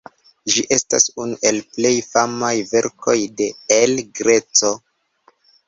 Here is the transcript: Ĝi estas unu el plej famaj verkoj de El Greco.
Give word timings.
Ĝi 0.53 0.61
estas 0.77 1.03
unu 1.25 1.37
el 1.49 1.59
plej 1.75 1.91
famaj 2.15 2.51
verkoj 2.73 3.17
de 3.43 3.53
El 3.79 3.95
Greco. 4.23 4.75